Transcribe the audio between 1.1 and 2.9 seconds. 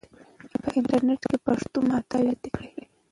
کې پښتو محتوا زیاته کړئ.